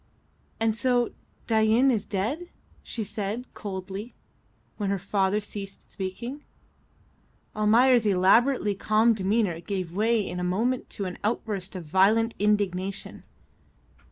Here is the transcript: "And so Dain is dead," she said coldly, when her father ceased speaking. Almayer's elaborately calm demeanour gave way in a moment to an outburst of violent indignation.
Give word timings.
"And 0.59 0.75
so 0.75 1.11
Dain 1.45 1.91
is 1.91 2.07
dead," 2.07 2.49
she 2.81 3.03
said 3.03 3.45
coldly, 3.53 4.15
when 4.77 4.89
her 4.89 4.97
father 4.97 5.39
ceased 5.39 5.91
speaking. 5.91 6.43
Almayer's 7.55 8.07
elaborately 8.07 8.73
calm 8.73 9.13
demeanour 9.13 9.59
gave 9.61 9.95
way 9.95 10.27
in 10.27 10.39
a 10.39 10.43
moment 10.43 10.89
to 10.97 11.05
an 11.05 11.19
outburst 11.23 11.75
of 11.75 11.85
violent 11.85 12.33
indignation. 12.39 13.21